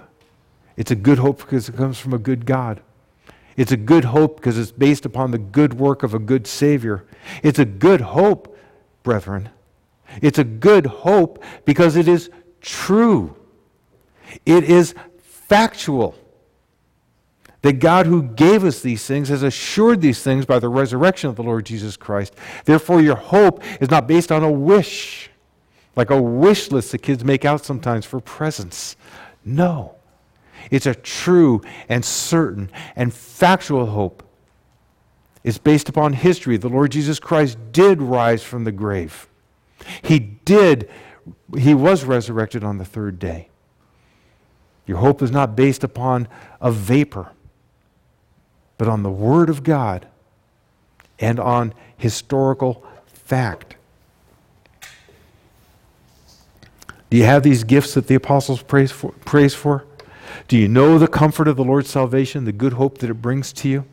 [0.77, 2.81] It's a good hope because it comes from a good God.
[3.57, 7.05] It's a good hope because it's based upon the good work of a good Savior.
[7.41, 8.55] It's a good hope,
[9.01, 9.49] brethren.
[10.21, 12.29] It's a good hope because it is
[12.61, 13.35] true.
[14.45, 16.15] It is factual.
[17.61, 21.35] That God, who gave us these things, has assured these things by the resurrection of
[21.35, 22.33] the Lord Jesus Christ.
[22.63, 25.29] Therefore, your hope is not based on a wish,
[25.95, 28.95] like a wish list that kids make out sometimes for presents.
[29.43, 29.95] No.
[30.71, 34.23] It's a true and certain and factual hope.
[35.43, 36.57] It's based upon history.
[36.57, 39.27] The Lord Jesus Christ did rise from the grave.
[40.01, 40.89] He did,
[41.57, 43.48] he was resurrected on the third day.
[44.89, 46.27] Your hope is not based upon
[46.59, 47.31] a vapor,
[48.79, 50.07] but on the Word of God
[51.19, 53.75] and on historical fact.
[57.11, 59.11] Do you have these gifts that the apostles praise for?
[59.25, 59.85] Praise for?
[60.47, 63.53] Do you know the comfort of the Lord's salvation, the good hope that it brings
[63.53, 63.85] to you?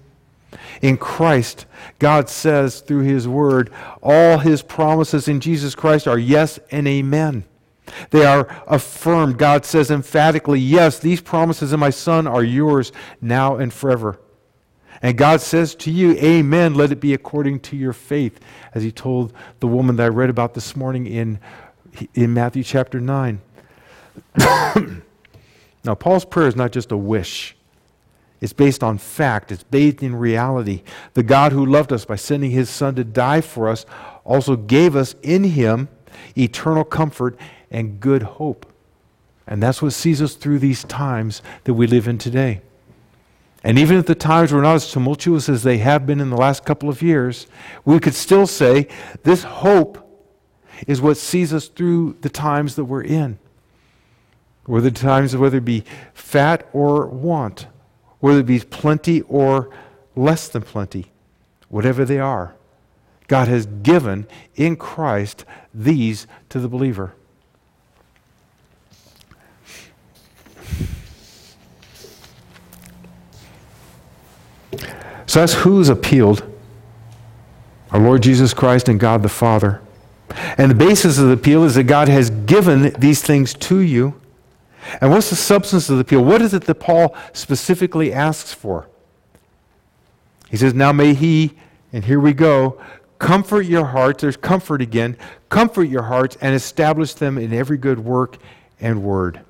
[0.80, 1.66] In Christ,
[1.98, 3.70] God says through His Word,
[4.02, 7.44] all His promises in Jesus Christ are yes and amen.
[8.10, 9.38] They are affirmed.
[9.38, 14.18] God says emphatically, Yes, these promises in my Son are yours now and forever.
[15.02, 18.40] And God says to you, Amen, let it be according to your faith,
[18.74, 21.38] as He told the woman that I read about this morning in,
[22.14, 23.40] in Matthew chapter 9.
[24.38, 27.56] now, Paul's prayer is not just a wish.
[28.40, 29.50] It's based on fact.
[29.50, 30.82] It's based in reality.
[31.14, 33.86] The God who loved us by sending his Son to die for us
[34.24, 35.88] also gave us in him
[36.36, 37.38] eternal comfort
[37.70, 38.66] and good hope.
[39.46, 42.60] And that's what sees us through these times that we live in today.
[43.62, 46.36] And even if the times were not as tumultuous as they have been in the
[46.36, 47.48] last couple of years,
[47.84, 48.86] we could still say
[49.24, 50.02] this hope
[50.86, 53.38] is what sees us through the times that we're in.
[54.66, 55.82] Whether the times, whether it be
[56.14, 57.66] fat or want,
[58.20, 59.70] whether it be plenty or
[60.14, 61.06] less than plenty,
[61.68, 62.54] whatever they are,
[63.26, 67.14] God has given in Christ these to the believer.
[75.26, 76.42] So that's who's appealed
[77.90, 79.80] our Lord Jesus Christ and God the Father.
[80.58, 84.20] And the basis of the appeal is that God has given these things to you.
[85.00, 86.24] And what's the substance of the appeal?
[86.24, 88.88] What is it that Paul specifically asks for?
[90.50, 91.54] He says, Now may he,
[91.92, 92.80] and here we go,
[93.18, 94.22] comfort your hearts.
[94.22, 95.16] There's comfort again.
[95.48, 98.36] Comfort your hearts and establish them in every good work
[98.80, 99.40] and word.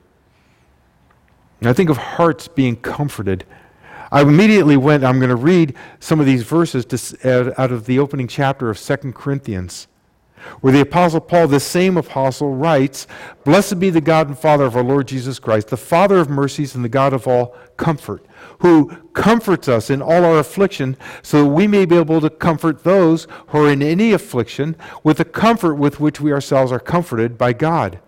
[1.60, 3.44] And I think of hearts being comforted.
[4.10, 7.98] I immediately went, I'm going to read some of these verses to, out of the
[7.98, 9.88] opening chapter of 2 Corinthians,
[10.60, 13.08] where the Apostle Paul, the same apostle, writes
[13.44, 16.74] Blessed be the God and Father of our Lord Jesus Christ, the Father of mercies
[16.74, 18.24] and the God of all comfort,
[18.60, 22.84] who comforts us in all our affliction, so that we may be able to comfort
[22.84, 27.36] those who are in any affliction with the comfort with which we ourselves are comforted
[27.36, 27.98] by God.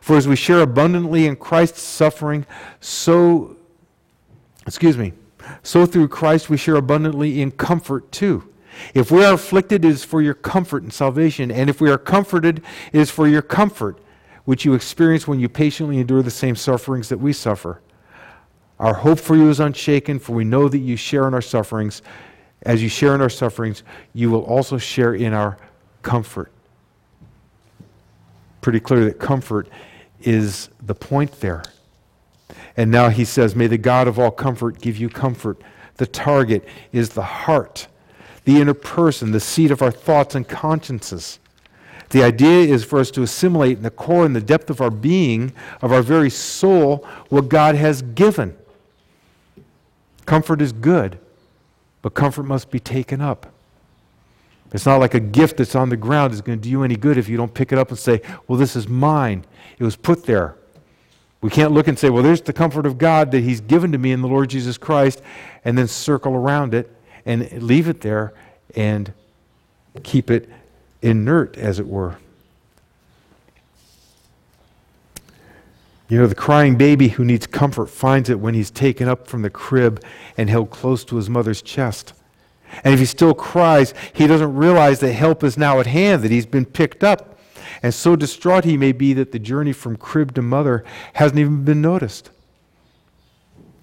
[0.00, 2.46] For as we share abundantly in Christ's suffering,
[2.80, 3.56] so,
[4.66, 5.12] excuse me,
[5.62, 8.52] so through Christ we share abundantly in comfort too.
[8.92, 11.50] If we are afflicted, it is for your comfort and salvation.
[11.50, 13.98] And if we are comforted, it is for your comfort.
[14.44, 17.80] which you experience when you patiently endure the same sufferings that we suffer.
[18.78, 22.02] Our hope for you is unshaken, for we know that you share in our sufferings.
[22.62, 23.82] As you share in our sufferings,
[24.12, 25.56] you will also share in our
[26.02, 26.50] comfort.
[28.60, 29.68] Pretty clear that comfort
[30.22, 31.62] is the point there.
[32.76, 35.60] And now he says, May the God of all comfort give you comfort.
[35.96, 37.86] The target is the heart,
[38.44, 41.38] the inner person, the seat of our thoughts and consciences.
[42.10, 44.90] The idea is for us to assimilate in the core and the depth of our
[44.90, 48.56] being, of our very soul, what God has given.
[50.26, 51.18] Comfort is good,
[52.02, 53.52] but comfort must be taken up.
[54.72, 56.96] It's not like a gift that's on the ground is going to do you any
[56.96, 59.44] good if you don't pick it up and say, Well, this is mine.
[59.78, 60.56] It was put there.
[61.44, 63.98] We can't look and say, Well, there's the comfort of God that He's given to
[63.98, 65.20] me in the Lord Jesus Christ,
[65.62, 66.90] and then circle around it
[67.26, 68.32] and leave it there
[68.74, 69.12] and
[70.02, 70.48] keep it
[71.02, 72.16] inert, as it were.
[76.08, 79.42] You know, the crying baby who needs comfort finds it when he's taken up from
[79.42, 80.02] the crib
[80.38, 82.14] and held close to his mother's chest.
[82.84, 86.30] And if he still cries, he doesn't realize that help is now at hand, that
[86.30, 87.33] he's been picked up.
[87.84, 91.66] And so distraught he may be that the journey from crib to mother hasn't even
[91.66, 92.30] been noticed.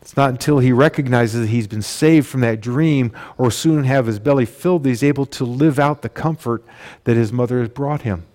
[0.01, 4.07] It's not until he recognizes that he's been saved from that dream or soon have
[4.07, 6.65] his belly filled that he's able to live out the comfort
[7.03, 8.25] that his mother has brought him.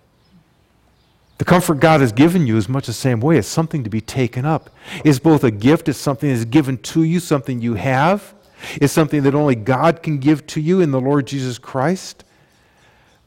[1.38, 3.36] The comfort God has given you is much the same way.
[3.36, 4.70] It's something to be taken up.
[5.04, 8.34] It's both a gift, it's something that's given to you, something you have.
[8.76, 12.22] It's something that only God can give to you in the Lord Jesus Christ.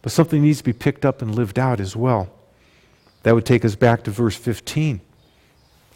[0.02, 2.30] But something needs to be picked up and lived out as well.
[3.24, 5.02] That would take us back to verse 15.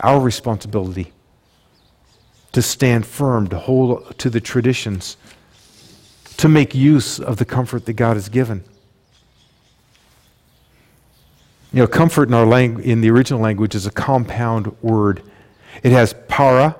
[0.02, 1.14] Our responsibility
[2.52, 5.18] to stand firm, to hold to the traditions,
[6.38, 8.64] to make use of the comfort that God has given.
[11.72, 15.24] You know, comfort in our language, in the original language is a compound word.
[15.82, 16.76] It has para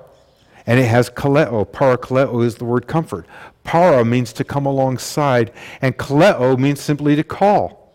[0.66, 1.66] and it has kaleo.
[1.66, 3.26] Parakaleo is the word comfort.
[3.64, 5.52] Para means to come alongside,
[5.82, 7.92] and kaleo means simply to call.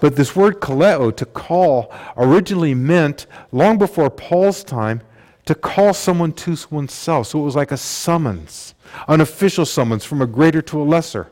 [0.00, 5.02] But this word kaleo, to call, originally meant, long before Paul's time,
[5.46, 7.28] to call someone to oneself.
[7.28, 8.74] So it was like a summons,
[9.08, 11.30] an official summons from a greater to a lesser.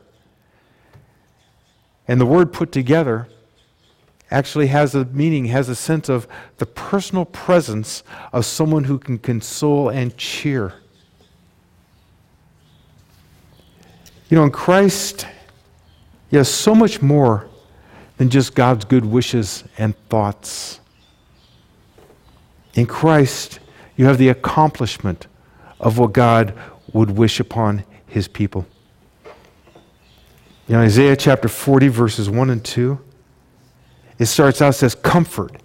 [2.07, 3.29] And the word put together
[4.29, 8.03] actually has a meaning, has a sense of the personal presence
[8.33, 10.80] of someone who can console and cheer.
[14.31, 15.27] You know, in Christ,
[16.29, 17.49] he has so much more
[18.15, 20.79] than just God's good wishes and thoughts.
[22.73, 23.59] In Christ,
[23.97, 25.27] you have the accomplishment
[25.81, 26.57] of what God
[26.93, 28.65] would wish upon his people.
[30.69, 32.97] In Isaiah chapter 40, verses 1 and 2,
[34.17, 35.61] it starts out, says, Comfort,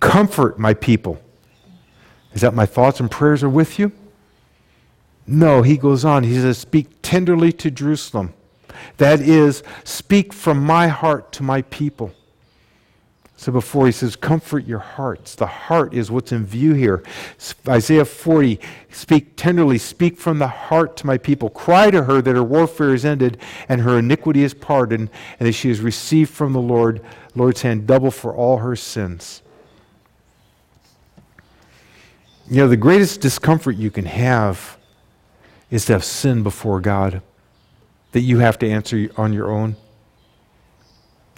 [0.00, 1.20] comfort my people.
[2.32, 3.92] Is that my thoughts and prayers are with you?
[5.26, 6.22] No, he goes on.
[6.22, 8.34] He says, Speak tenderly to Jerusalem.
[8.98, 12.12] That is, speak from my heart to my people.
[13.38, 15.34] So before he says, Comfort your hearts.
[15.34, 17.02] The heart is what's in view here.
[17.68, 18.60] Isaiah 40,
[18.90, 21.50] speak tenderly, speak from the heart to my people.
[21.50, 25.52] Cry to her that her warfare is ended and her iniquity is pardoned, and that
[25.52, 27.04] she has received from the Lord
[27.34, 29.42] Lord's hand double for all her sins.
[32.48, 34.78] You know, the greatest discomfort you can have
[35.70, 37.22] is to have sin before God
[38.12, 39.76] that you have to answer on your own.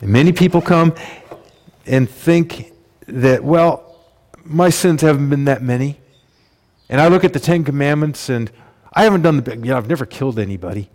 [0.01, 0.95] And many people come
[1.87, 2.73] and think
[3.07, 3.97] that, well,
[4.45, 5.99] my sins haven't been that many.
[6.89, 8.51] And I look at the Ten Commandments and
[8.93, 10.91] I haven't done the, you know, I've never killed anybody.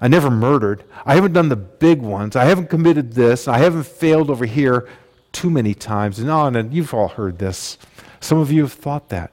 [0.00, 0.84] I never murdered.
[1.04, 2.36] I haven't done the big ones.
[2.36, 3.48] I haven't committed this.
[3.48, 4.88] I haven't failed over here
[5.32, 6.18] too many times.
[6.18, 7.78] And on, and you've all heard this.
[8.20, 9.32] Some of you have thought that.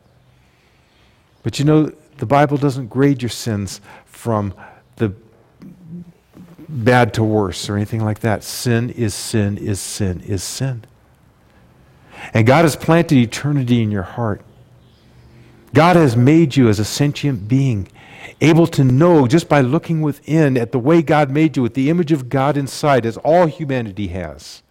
[1.43, 4.53] But you know, the Bible doesn't grade your sins from
[4.97, 5.13] the
[6.69, 8.43] bad to worse or anything like that.
[8.43, 10.85] Sin is sin, is sin, is sin.
[12.33, 14.41] And God has planted eternity in your heart.
[15.73, 17.87] God has made you as a sentient being
[18.41, 21.89] able to know just by looking within at the way God made you with the
[21.89, 24.61] image of God inside, as all humanity has,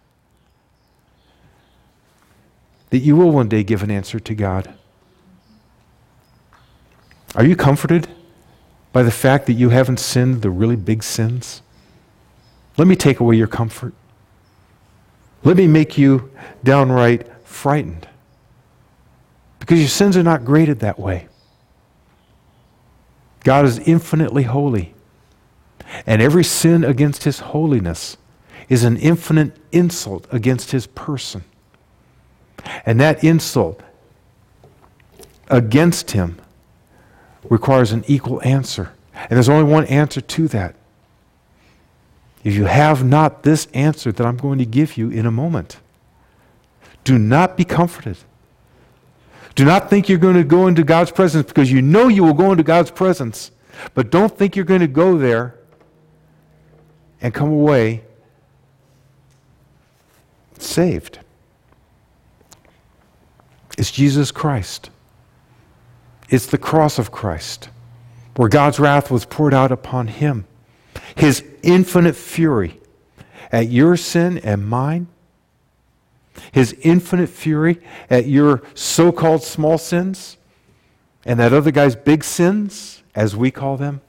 [2.89, 4.73] that you will one day give an answer to God.
[7.35, 8.07] Are you comforted
[8.91, 11.61] by the fact that you haven't sinned the really big sins?
[12.77, 13.93] Let me take away your comfort.
[15.43, 16.31] Let me make you
[16.63, 18.07] downright frightened.
[19.59, 21.27] Because your sins are not graded that way.
[23.43, 24.93] God is infinitely holy.
[26.05, 28.17] And every sin against his holiness
[28.69, 31.43] is an infinite insult against his person.
[32.85, 33.81] And that insult
[35.49, 36.39] against him
[37.49, 38.91] requires an equal answer.
[39.13, 40.75] And there's only one answer to that.
[42.43, 45.77] If you have not this answer that I'm going to give you in a moment,
[47.03, 48.17] do not be comforted.
[49.55, 52.33] Do not think you're going to go into God's presence because you know you will
[52.33, 53.51] go into God's presence,
[53.93, 55.55] but don't think you're going to go there
[57.21, 58.03] and come away
[60.57, 61.19] saved.
[63.77, 64.89] It's Jesus Christ.
[66.29, 67.69] It's the cross of Christ,
[68.35, 70.45] where God's wrath was poured out upon him.
[71.15, 72.79] His infinite fury
[73.51, 75.07] at your sin and mine,
[76.51, 80.37] his infinite fury at your so called small sins,
[81.25, 84.01] and that other guy's big sins, as we call them.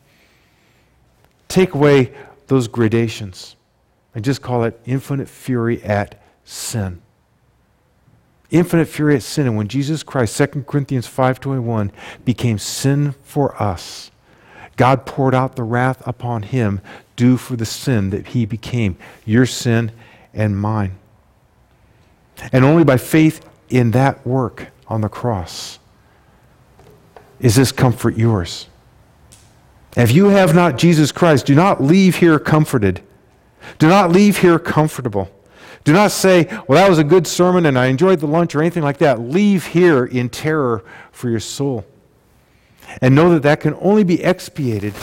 [1.48, 2.12] Take away
[2.46, 3.56] those gradations
[4.14, 7.02] and just call it infinite fury at sin
[8.50, 9.46] infinite fury at sin.
[9.46, 11.90] And when Jesus Christ, 2 Corinthians 5.21,
[12.24, 14.10] became sin for us,
[14.76, 16.80] God poured out the wrath upon him
[17.16, 19.92] due for the sin that he became, your sin
[20.32, 20.98] and mine.
[22.52, 25.78] And only by faith in that work on the cross
[27.38, 28.68] is this comfort yours.
[29.96, 33.00] If you have not Jesus Christ, do not leave here comforted.
[33.78, 35.30] Do not leave here comfortable.
[35.84, 38.60] Do not say, well, that was a good sermon and I enjoyed the lunch or
[38.60, 39.20] anything like that.
[39.20, 40.82] Leave here in terror
[41.12, 41.84] for your soul.
[43.00, 44.94] And know that that can only be expiated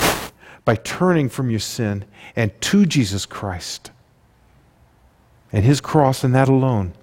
[0.65, 2.05] by turning from your sin
[2.35, 3.91] and to Jesus Christ
[5.51, 6.93] and his cross and that alone.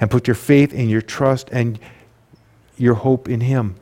[0.00, 1.78] And put your faith and your trust and
[2.76, 3.74] your hope in him.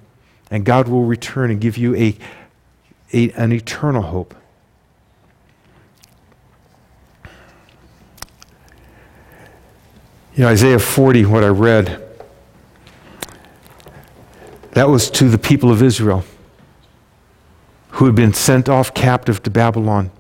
[0.51, 2.17] And God will return and give you a,
[3.13, 4.35] a an eternal hope.
[10.37, 12.07] You know, Isaiah 40, what I read,
[14.73, 16.25] that was to the people of Israel
[17.93, 20.11] who had been sent off captive to Babylon,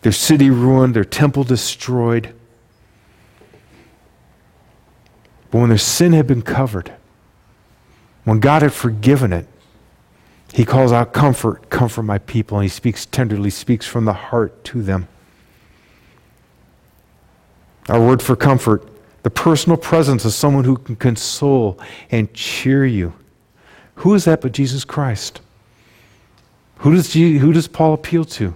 [0.00, 2.34] their city ruined, their temple destroyed.
[5.50, 6.90] But when their sin had been covered,
[8.24, 9.46] when God had forgiven it,
[10.54, 12.56] he calls out, Comfort, comfort my people.
[12.56, 15.08] And he speaks tenderly, speaks from the heart to them.
[17.90, 18.89] Our word for comfort
[19.22, 21.78] the personal presence of someone who can console
[22.10, 23.12] and cheer you.
[23.96, 25.40] Who is that but Jesus Christ?
[26.78, 28.54] Who does, Jesus, who does Paul appeal to?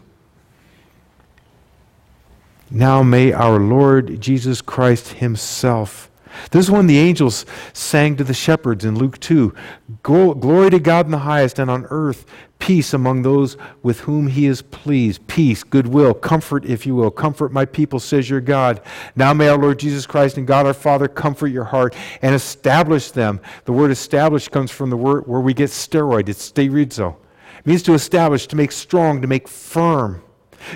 [2.71, 6.11] Now may our Lord Jesus Christ Himself
[6.51, 9.55] this is when the angels sang to the shepherds in Luke 2
[10.03, 12.27] Glory to God in the highest, and on earth
[12.59, 15.27] peace among those with whom he is pleased.
[15.27, 17.11] Peace, goodwill, comfort, if you will.
[17.11, 18.81] Comfort my people, says your God.
[19.15, 23.11] Now may our Lord Jesus Christ and God our Father comfort your heart and establish
[23.11, 23.39] them.
[23.67, 26.31] The word establish comes from the word where we get steroid.
[26.31, 27.17] It's sterizo.
[27.59, 30.24] It means to establish, to make strong, to make firm.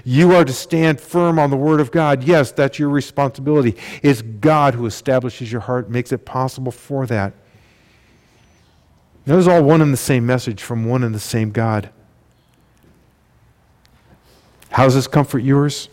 [0.04, 2.24] You are to stand firm on the Word of God.
[2.24, 3.76] Yes, that's your responsibility.
[4.02, 7.32] It's God who establishes your heart, makes it possible for that.
[9.26, 11.90] That was all one and the same message from one and the same God.
[14.70, 15.88] How does this comfort yours?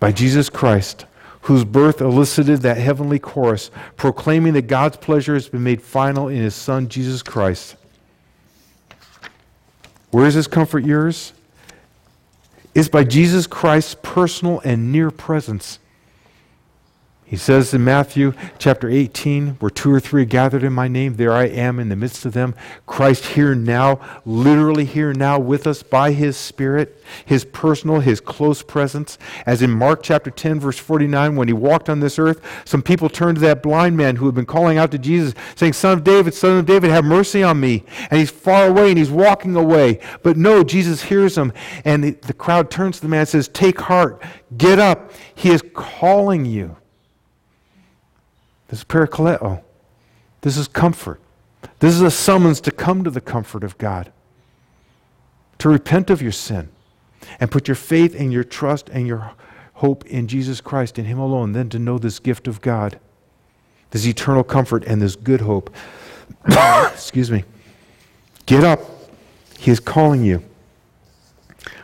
[0.00, 1.06] By Jesus Christ,
[1.42, 6.38] whose birth elicited that heavenly chorus, proclaiming that God's pleasure has been made final in
[6.38, 7.76] His Son, Jesus Christ.
[10.10, 11.32] Where is this comfort yours?
[12.74, 15.78] Is by Jesus Christ's personal and near presence.
[17.34, 21.32] He says in Matthew chapter 18, where two or three gathered in my name, there
[21.32, 22.54] I am in the midst of them.
[22.86, 28.62] Christ here now, literally here now with us by his Spirit, his personal, his close
[28.62, 29.18] presence.
[29.46, 33.08] As in Mark chapter 10, verse 49, when he walked on this earth, some people
[33.08, 36.04] turned to that blind man who had been calling out to Jesus, saying, Son of
[36.04, 37.82] David, Son of David, have mercy on me.
[38.12, 39.98] And he's far away and he's walking away.
[40.22, 41.52] But no, Jesus hears him,
[41.84, 44.22] and the, the crowd turns to the man and says, Take heart,
[44.56, 45.10] get up.
[45.34, 46.76] He is calling you.
[48.68, 49.62] This is parakaleo.
[50.40, 51.20] This is comfort.
[51.78, 54.12] This is a summons to come to the comfort of God,
[55.58, 56.68] to repent of your sin,
[57.40, 59.32] and put your faith and your trust and your
[59.74, 62.98] hope in Jesus Christ, in Him alone, then to know this gift of God,
[63.90, 65.74] this eternal comfort and this good hope.
[66.92, 67.44] Excuse me.
[68.46, 68.80] Get up.
[69.58, 70.42] He is calling you.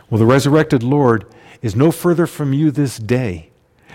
[0.09, 1.25] Well, the resurrected Lord
[1.61, 3.50] is no further from you this day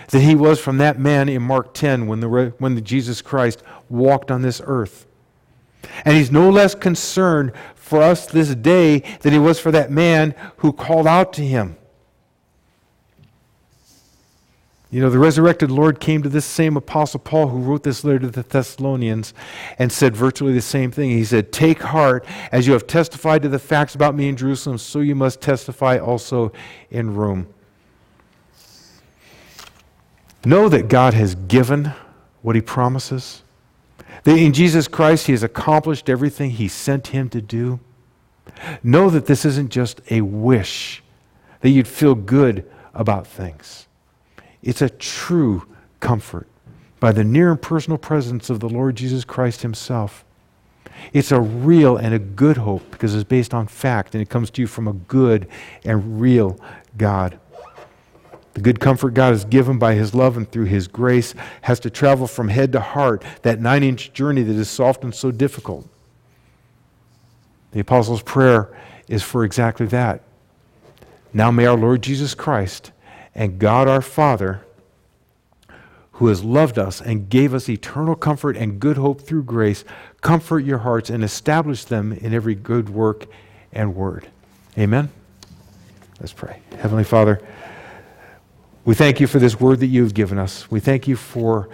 [0.09, 3.63] than he was from that man in Mark 10 when, the, when the Jesus Christ
[3.89, 5.07] walked on this earth.
[6.05, 10.35] And he's no less concerned for us this day than he was for that man
[10.59, 11.77] who called out to him.
[14.91, 18.21] You know, the resurrected Lord came to this same Apostle Paul who wrote this letter
[18.21, 19.35] to the Thessalonians
[19.79, 21.11] and said virtually the same thing.
[21.11, 24.79] He said, Take heart, as you have testified to the facts about me in Jerusalem,
[24.79, 26.53] so you must testify also
[26.89, 27.49] in Rome.
[30.47, 31.93] Know that God has given
[32.41, 33.43] what he promises.
[34.23, 37.81] That in Jesus Christ, he has accomplished everything he sent him to do.
[38.81, 41.03] Know that this isn't just a wish,
[41.63, 43.89] that you'd feel good about things.
[44.63, 45.67] It's a true
[45.99, 46.47] comfort
[47.01, 50.25] by the near and personal presence of the Lord Jesus Christ Himself.
[51.13, 54.51] It's a real and a good hope because it's based on fact and it comes
[54.51, 55.49] to you from a good
[55.85, 56.57] and real
[56.97, 57.41] God.
[58.57, 61.91] The good comfort God has given by His love and through His grace has to
[61.91, 65.87] travel from head to heart, that nine inch journey that is so often so difficult.
[67.73, 68.75] The Apostles' prayer
[69.09, 70.23] is for exactly that.
[71.35, 72.93] Now may our Lord Jesus Christ
[73.35, 74.63] and God our Father,
[76.13, 79.85] who has loved us and gave us eternal comfort and good hope through grace,
[80.23, 83.27] comfort your hearts and establish them in every good work
[83.71, 84.29] and word.
[84.79, 85.11] Amen.
[86.21, 86.63] Let's pray.
[86.79, 87.43] Heavenly Father,
[88.87, 90.71] we thank you for this word that you've given us.
[90.71, 91.69] We thank you for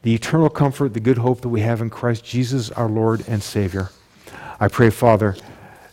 [0.00, 3.42] the eternal comfort, the good hope that we have in Christ Jesus, our Lord and
[3.42, 3.90] Savior.
[4.58, 5.36] I pray, Father,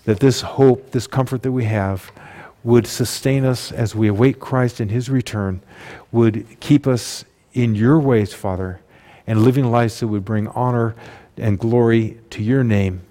[0.05, 2.09] that this hope, this comfort that we have,
[2.63, 5.61] would sustain us as we await Christ and his return,
[6.13, 8.79] would keep us in your ways, Father,
[9.27, 10.95] and living lives that would bring honor
[11.35, 13.01] and glory to your name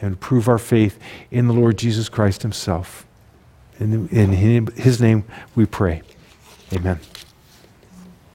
[0.00, 0.98] and prove our faith
[1.30, 3.04] in the Lord Jesus Christ himself.
[3.78, 4.32] In, in
[4.72, 5.24] his name
[5.54, 6.00] we pray.
[6.72, 6.98] Amen.